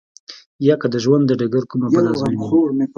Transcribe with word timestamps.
يا 0.67 0.75
که 0.81 0.87
د 0.93 0.95
ژوند 1.03 1.23
د 1.27 1.31
ډګر 1.39 1.63
کومه 1.71 1.87
بله 1.93 2.09
ازموينه 2.13 2.45
وي. 2.63 2.71